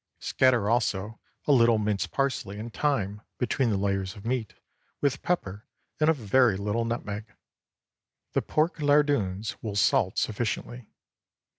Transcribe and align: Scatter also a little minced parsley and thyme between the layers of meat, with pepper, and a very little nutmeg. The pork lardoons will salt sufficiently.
Scatter 0.17 0.67
also 0.67 1.19
a 1.45 1.51
little 1.51 1.77
minced 1.77 2.09
parsley 2.09 2.57
and 2.57 2.73
thyme 2.73 3.21
between 3.37 3.69
the 3.69 3.77
layers 3.77 4.15
of 4.15 4.25
meat, 4.25 4.55
with 4.99 5.21
pepper, 5.21 5.67
and 5.99 6.09
a 6.09 6.13
very 6.13 6.57
little 6.57 6.85
nutmeg. 6.85 7.35
The 8.33 8.41
pork 8.41 8.77
lardoons 8.79 9.57
will 9.61 9.75
salt 9.75 10.17
sufficiently. 10.17 10.89